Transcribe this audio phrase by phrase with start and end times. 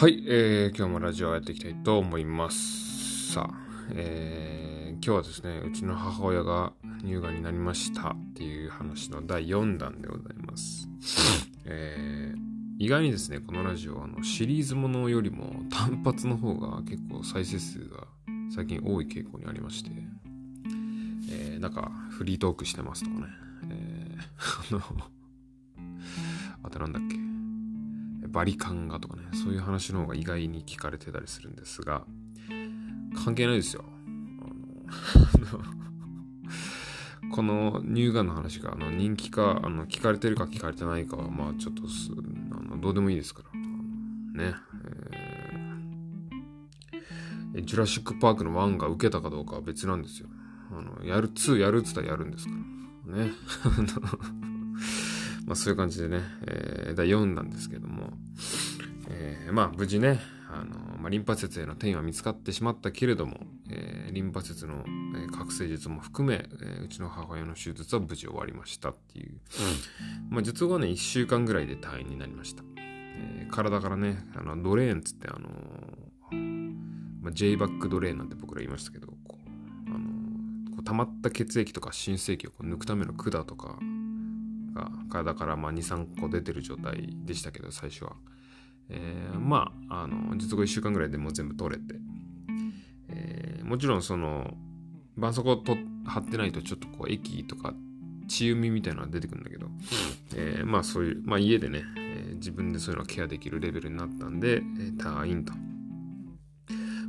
[0.00, 3.32] はい、えー、今日もラジオをやっていきたいと思います。
[3.32, 3.54] さあ、
[3.96, 10.88] えー、今日はですね、うちの母親が乳がんになりましたっていう話の第4弾でございます。
[11.64, 12.38] えー、
[12.78, 18.06] 意外にですね、このラジオあのシリーズものよりも単発の方が結構再生数が
[18.54, 19.90] 最近多い傾向にありまして、
[21.32, 23.26] えー、なんかフリートークしてますとかね、
[23.72, 25.10] えー、 あの、
[26.62, 27.27] あとなんだっけ、
[28.30, 32.04] バリカンがとかね、そういう話の方が意外に聞かれてたりするんですが、
[33.24, 33.84] 関係ないですよ。
[33.86, 34.48] あ
[35.56, 35.78] の
[37.30, 41.82] この乳がんの話があの人気かあの聞かれてるか聞かれてないかはまあちょっと
[42.52, 43.58] あのどうでもいいですから。
[44.44, 44.54] ね、
[47.52, 50.28] えー、ジュラシック・パークの1が受けたかどうかは別なんですよ。
[50.70, 52.52] あのやる2やるっつったらやるんですか
[53.06, 53.16] ら。
[53.24, 53.32] ね
[55.48, 58.10] まあそういう感じでね、えー、第4なんですけども、
[59.08, 63.38] えー、まあ無事ね、あのまあ、リンパ節への転移は見つかってしまったけれども、
[63.70, 76.08] えー、リンパ節の、えー、覚醒術も含め、えー、うちの母親の手術は無事終わりましたっていう、うん、まあ術後はね1週間ぐらいで退院になりました、えー、体からねあのドレーンつってあのー
[77.22, 83.78] まあ、J バックドレーンなんて僕ら言いましたけどこう、あのー、こう溜まった血液とか新生液をこう抜くための管とか
[84.78, 88.12] が体から23個出てる状態でしたけど最初は、
[88.88, 91.94] えー、まああの術後1週間ぐらいでもう全部取れて、
[93.08, 94.54] えー、もちろんその
[95.16, 97.74] 絆創膏と貼ってないとちょっとこう液とか
[98.28, 99.66] 血 umi みたいなのが出てくるんだけど、
[100.36, 105.52] えー、まあそういう、まあ家でね、えー、自分でそういうのケアできるレベルになったんで、えー、退院と。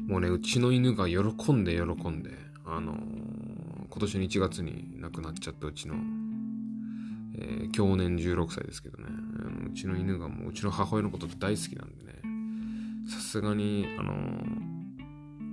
[0.07, 1.19] もうね、うちの犬が喜
[1.53, 2.31] んで喜んで、
[2.65, 2.97] あの、
[3.89, 5.95] 今年の1月に亡くなっちゃったうちの
[7.41, 9.11] えー、去年16歳ですけどね、う
[9.69, 12.09] ん、うちの犬がもううちの母親のこと大好きなんでね、
[13.09, 14.13] さすがに、あの、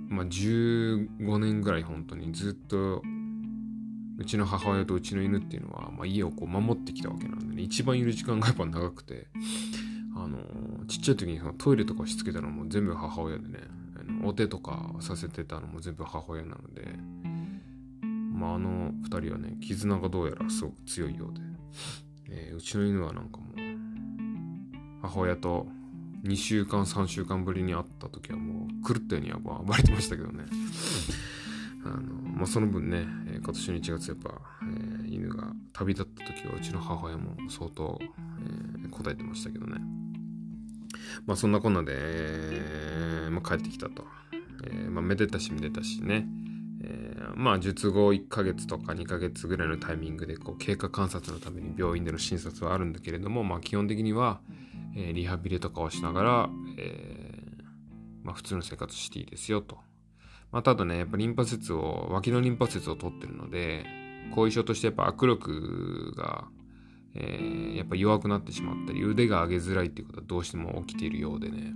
[0.09, 3.01] まあ、15年ぐらい本当にずっと、
[4.19, 9.27] うちの母親とうちの犬っていうのは、まあ、家をこう守ってきたわけなんでね、一番いる時間がやっぱ長くて、
[10.15, 10.39] あの、
[10.87, 13.59] ちっちゃい時にそのトイレとかしつけたのも全部母親でね、
[14.23, 16.87] お手とかさせてたのも全部母親なので、
[18.33, 21.41] まあ、あの二人はね、絆がどうやらすごく強いようで、
[22.29, 23.57] えー、うちの犬はなんかもう、
[25.01, 25.67] 母親と
[26.23, 30.45] 2週間、3週間ぶりに会った時はもう狂ったように暴れてましたけどね。
[31.85, 32.01] あの、
[32.37, 39.79] まあ、その分ね、えー、今年の1月やっぱ、えー、犬が旅立った時はうちの母親も相当、えー、答えてましたけどね。
[41.25, 44.05] まあそんなこんなで、えーまあ、帰ってきたと。
[44.63, 46.27] えーまあ、めでたしめでたしね。
[46.83, 54.39] えー、まあ術後1ヶ月とか2ヶ月ぐらいのタイミングでこう経過観察のために病院での診察はあるんだけれども、まあ、基本的には、
[54.95, 57.27] えー、リハビリとかをしながら、えー
[58.27, 59.77] まあ、普通の生活していいですよと。
[60.51, 63.85] まあ、ただね、やっぱリンパ節を、脇のリンパ節を取ってるので、
[64.35, 66.45] 後遺症としてやっぱ握力が、
[67.15, 71.73] えー、やっぱ弱くなってしまったり、腕が上げづらいっていうことはどうしても起きているようでね、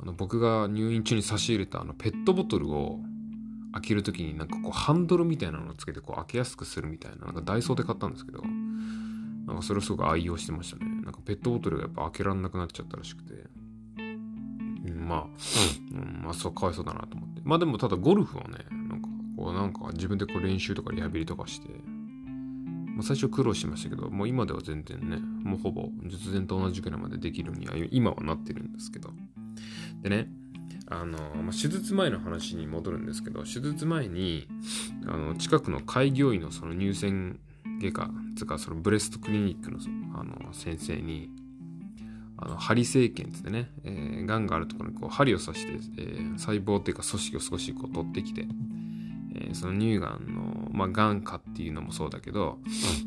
[0.00, 2.98] あの僕が入院中に差し入れたあのペットボトルを
[3.72, 8.42] 開ける時になんかこうハンドルみたいなのをつけてこう開けやすくするみたいな、なんかダイソーで買ったんですけど、
[9.46, 10.90] なんかそれをすごく愛用してましたね。
[11.02, 13.34] なんかペットボトルがやっぱ開けられなくなっちゃったらしくて。
[14.84, 15.24] うん、まあ、
[15.92, 17.40] うん、まあそうかわいそうだなと思って。
[17.44, 21.68] まあでもただゴルフはね、なんかこうなんか自分でこう練習とかリハビリとかして、
[22.94, 29.10] まあ、最初苦労しましたけど、もう今では全然ね、もうほぼ術前と同じくらいまでできるには今はなってるんですけど。
[30.02, 30.28] でね、
[31.00, 34.46] あの、まあ、手術前の話に戻るんですけど、手術前に、
[35.06, 37.40] あの、近くの開業医のその乳腺
[37.80, 39.78] 外科、つかそのブレストクリニックの
[40.14, 41.30] あの先生に、
[42.36, 48.46] あの針生検ってね、えー、癌があるところにこう針を刺して、えー、細胞っていうか組織を少しこう取ってきて、
[49.42, 52.58] えー、その乳がんの、まあ、がんかっていうのもそうだけど、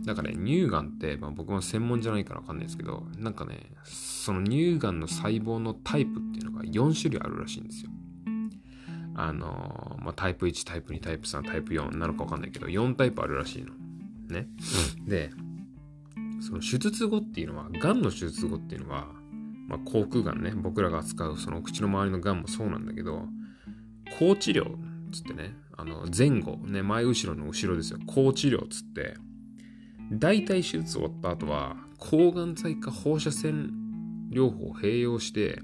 [0.06, 7.92] だからね、乳がんって、まあ、僕も専門じゃないからわかんないですけど、なんかね、その乳がんの細胞のタイプっていうのが4種類あるらしいんですよ。
[9.18, 13.72] あのまあ、タイプ1、タイプ2、タイプ3、タイプ4なのかわかんないけど、4タイプあるらしいの。
[14.28, 14.48] ね。
[15.08, 15.32] で、
[16.42, 19.08] その手術後っていうのは、がんの手術後っていうのは、
[19.68, 23.26] まあ、口腔がんね、僕らが扱うその口の周りのがんもそうなんだけど、
[24.20, 24.76] 抗治療
[25.16, 29.16] つってね、あの前後、ね、前後ろの後ろですよ、抗治療つって、
[30.12, 33.72] 大体手術終わった後は、抗がん剤か放射線
[34.32, 35.62] 療法を併用して、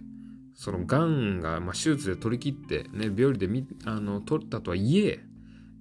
[0.56, 5.24] そのがんが、まあ、手術で取り切って、ね、病理でみあの取ったとはいえ、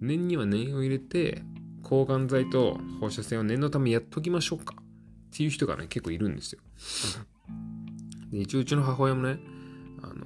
[0.01, 1.43] 念には念を入れて、
[1.83, 4.85] 抗がん剤と放射線を念のためやっときましょうかっ
[5.37, 6.61] ていう人がね、結構いるんですよ。
[8.31, 9.41] で一応うちの母親もね、
[10.03, 10.25] あの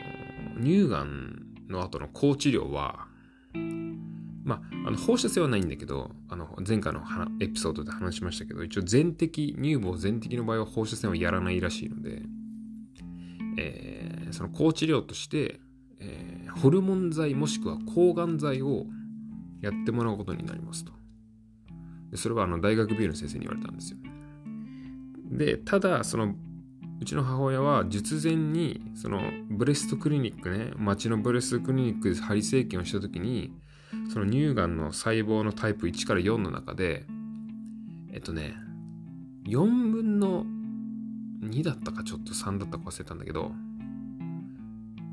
[0.63, 3.07] 乳がんの後の抗治療は
[4.45, 7.01] まあ、あの放射線はないんだけどあの前回の
[7.41, 12.23] エピソードで話しましたけど一応全摘乳房全摘の場合は放射線はやらないらしいので、
[13.57, 15.61] えー、その抗治療として、
[15.99, 18.85] えー、ホルモン剤もしくは抗がん剤を
[19.63, 20.93] やってもらうことになりますと。
[22.11, 23.99] でそれはあの大学病院の先生に言われたんですよ。
[25.31, 26.35] でただその
[27.01, 33.53] うちの母親は術前にそのブレストクリニックね町のブレストクリニックで針生検をした時に
[34.13, 37.05] その乳がんの細胞のタイプ1から4の中で
[38.13, 38.55] えっとね
[39.47, 40.45] 4分の
[41.43, 43.53] 2だったかちょっと3だったか忘れたんだけど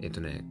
[0.01, 0.43] えっとね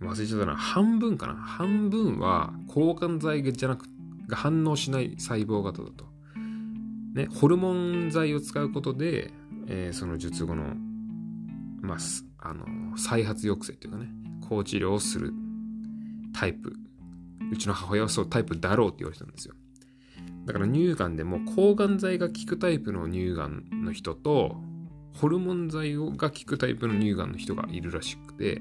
[0.00, 3.86] 忘れちゃったな半分かな半分は抗がん剤じゃなく
[4.26, 6.06] が反応しない細胞型だと
[7.14, 9.32] ねホルモン剤を使うことで
[9.68, 10.74] えー、その術後の、
[11.80, 11.98] まあ、
[12.48, 12.66] あの、
[12.96, 14.08] 再発抑制っていうかね、
[14.48, 15.32] 抗治療をする
[16.32, 16.74] タイプ。
[17.50, 19.54] うちの母親はそうタイプだろうって言われてたんですよ。
[20.46, 24.56] だから乳がんでも抗がん剤が効くタイプの乳がんの人と、
[25.14, 28.60] ホルモン剤が効くタイプの乳がんの人がいるらしくて、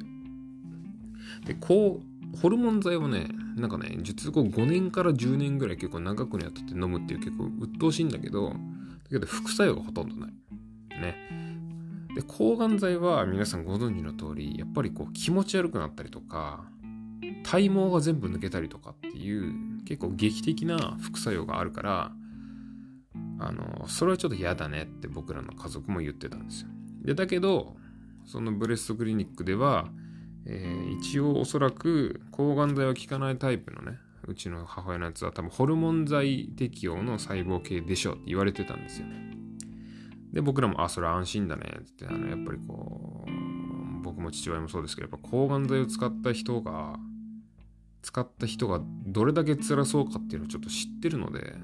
[1.46, 8.56] で、こう、ホルモン剤はね、なんかね、術後5年から10年ぐらい結構長くにやってて飲むっていう結構鬱陶しいんだけど、だ
[9.10, 10.32] けど副作用がほとんどない。
[11.02, 11.16] ね。
[12.16, 16.66] で、抗がん剤は皆さんご存知の通り、やっぱりこう気持ち悪くなったりとか、
[17.44, 19.54] 体毛が全部抜けたりとかっていう
[19.86, 22.12] 結構劇的な副作用があるから、
[23.40, 26.70] あの、それはちょっと嫌だねって僕らの家族も言ってたんですよ。
[27.04, 27.76] で、だけど、
[28.26, 29.90] そのブレストクリニックでは、
[30.46, 33.98] えー、一応おそらく抗がん剤は効かないタイプのね、
[34.28, 39.32] うちの母親のやつは多分ホルモン剤適用の細胞系でしょって言われてたんですよね。
[40.32, 46.98] で、僕らも、あ、それ安心だねって、あの、やっぱりこう、僕も父親もそうですけど、やっぱ抗がん剤を使った人が、
[48.02, 51.56] 使った人がどれだけ辛そうかっていうのをちょっと知ってるので、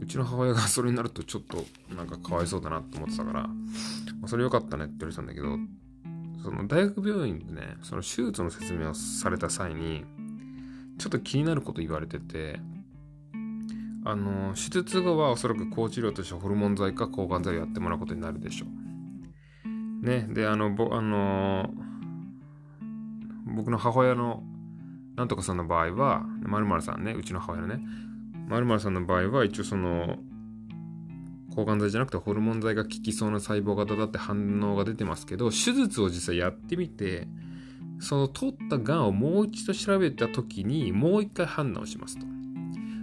[0.00, 3.54] うちの母親がそれになるとちょっとなんかかわいそうだなと思ってたから、ま
[4.24, 5.58] あ、それよかったねって言われたんだけど、
[6.42, 10.04] その大学病院でね、その手術の説明をされた際に、
[10.98, 12.60] ちょっと気になること言われてて、
[14.04, 20.06] あの手術後はおそらく高治療としてホルモン剤か抗がん剤をやってもらうことになるでしょう。
[20.06, 21.68] ね、であのぼあの
[23.44, 24.42] 僕の母親の
[25.18, 27.80] なんとかさんの場合はまるさんねうちの母親のね
[28.46, 30.16] まるさんの場合は一応その
[31.56, 37.26] 抗がん剤じゃなくてホルモン剤が効きそうな細胞型だって反応が出てますけど手術を実際やってみて
[37.98, 42.24] その取ったがんをもう一度調べた時にもう一回判断をしますと。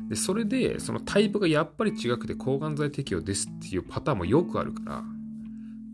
[0.08, 5.04] でそれでそのタイプがやっぱり違くて抗がん剤適用ですっていうパターンもよくあるから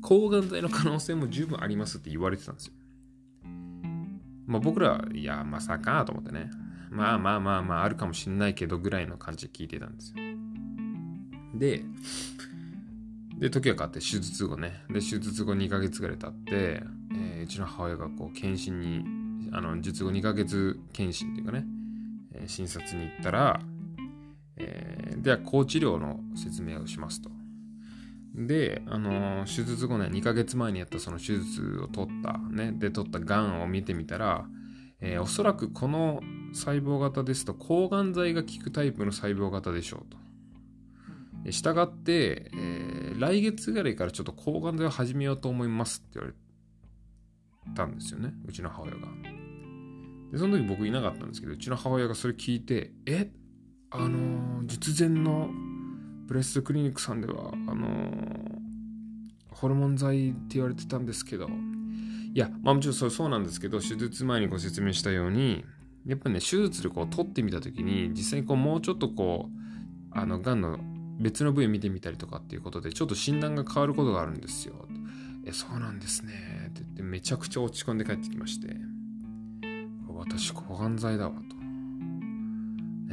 [0.03, 2.73] 抗がん剤の可能性も十分ありますって言われてたんですよ。
[4.51, 6.49] まあ僕らいやまさかと思ってね
[6.89, 10.15] まあまあまあまああるかもしんないけどぐらいの感じで聞いてたんですよ。
[11.55, 11.83] で
[13.37, 16.83] で時が変わって手術後ねで手術後2ヶ月ぐらい経って、
[17.15, 21.65] えー、うちの母親がこう検診にあの術後2ヶ月検診っていうかね、
[22.35, 23.59] えー、診察に行ったら
[24.61, 27.29] えー、では、抗治療の説明をしますと。
[28.35, 34.45] で、あのー、手術後ね、2ヶ月前にやったその手術を取った、ね、で取ったがんを見てみたら、
[35.01, 36.21] えー、おそらくこの
[36.53, 41.51] 細胞型ですと抗がん剤が効くタイプの細胞型でしょうと。
[41.51, 46.35] したがって、えー、来月ぐらいからちょっと抗がん剤を始めようと思いますって言われ
[47.75, 48.99] たんですよね、うちの母親が。
[50.31, 53.31] で、その時僕いなかったんですけど、うちの母親がそれ聞いて、え
[53.89, 55.49] あの術前の
[56.31, 58.09] ブレストクリニックさんではあの
[59.49, 61.49] ホルモン剤って言われてたんですけど
[62.33, 65.65] いやまあもちろんそそうなんですけど手術前にご説明したように
[66.05, 70.79] やっぱね手術でこう取ってみた時に実際にこうもうちょっとこうあのがんの
[71.19, 74.87] 別の部位見てみたりとかっていうことでちょっと診断が変わることがあるんですよ。
[75.45, 76.31] えそうなんですね
[76.69, 78.73] って言ってめちゃくちゃ落ち込んで帰ってきまして
[80.07, 81.57] 私抗がん剤だわと。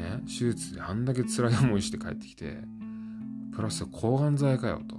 [0.00, 2.58] ね、手術であんだけ辛い思いして帰ってきて、
[3.58, 4.94] プラス抗がん剤かよと。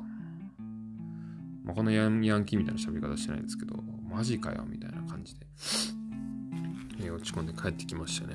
[1.63, 5.45] まあ、このヤンヤンキーみたいな喋り方してないですけど、マジかよみたいな感じで、
[7.05, 8.33] え落ち込んで帰ってきましたね。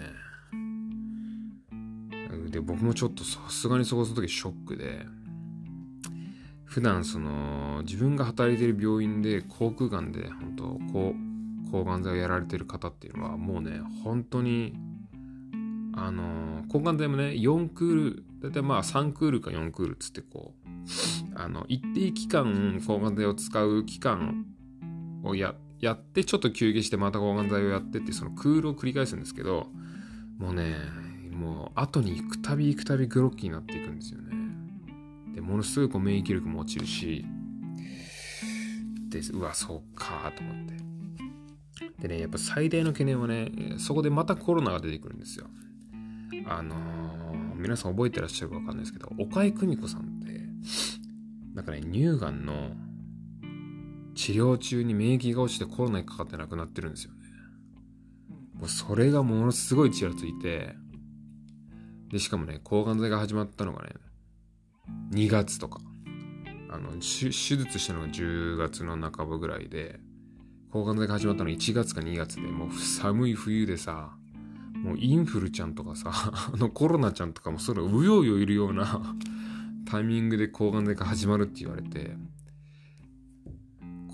[2.49, 5.05] で、僕もちょっとさすがにそこその時ショックで、
[6.65, 11.15] 普段その自分が働いてる病院で口腔がんで本当こ
[11.69, 14.73] う抗がん剤をやられてる方っていうのはもうね本当に
[15.97, 24.47] あの抗がん剤もね4クール大体まあ3クールか4クールっつってこうあの一定期間抗がん剤を使う期間
[25.23, 29.69] をややってちょっと休憩してまた抗がん剤をやってってそのクールを繰り返すんですけど
[30.39, 30.75] もうね
[31.31, 34.35] もう後に行くたび行くたびグロッキーになっていくんですよね。
[35.35, 37.25] でものすごいこう免疫力も落ちるし
[39.09, 40.75] でうわそうかと思って。
[42.01, 45.47] でねやっぱ最大の懸念はねそこでまたコロナが出てくるんですよ。
[46.47, 50.41] あのー、皆さん覚えてらっしゃるか分かんないですけど岡井久美子さんって
[51.55, 52.71] なんかね乳がんの
[54.15, 57.19] 治療中に免疫が落ちてコロナにかかって亡くなってるんですよね。
[58.55, 60.75] もうそれがものすごいちらついて、
[62.09, 63.91] で、しかもね、抗がん剤が始まったのがね、
[65.13, 65.81] 2月とか。
[66.71, 69.99] あの、手術したのが10月の半ばぐらいで、
[70.71, 74.17] 抗がん剤が始まったの1月か2月で、もう寒い冬でさ、
[74.75, 76.11] もうインフルちゃんとかさ、
[76.53, 79.15] あのコロナちゃんとかもそれうようよいるような
[79.87, 82.17] タイミングで抗がん剤が始まるって言われて、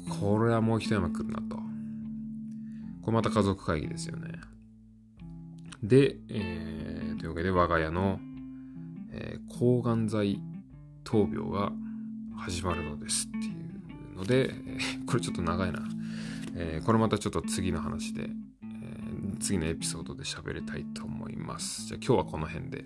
[0.08, 1.56] これはもう一山来るなと。
[3.02, 4.40] これまた家族会議ですよね。
[5.82, 8.20] で、えー、というわけで我が家の、
[9.10, 10.40] えー、抗がん剤
[11.04, 11.72] 闘病が
[12.36, 13.50] 始まるのですってい
[14.14, 15.80] うので、えー、これちょっと長いな。
[16.54, 18.28] えー、これまたちょっと次の話で、
[19.40, 21.86] 次のエピソードで喋りたいと思います。
[21.86, 22.84] じゃあ今日はこの辺で。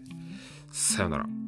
[0.70, 1.43] さよなら。